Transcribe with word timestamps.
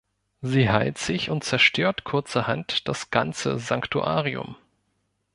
Sie 0.41 0.67
heilt 0.71 0.97
sich 0.97 1.29
und 1.29 1.43
zerstört 1.43 2.05
kurzerhand 2.05 2.87
das 2.87 3.11
ganze 3.11 3.59
Sanktuarium. 3.59 4.55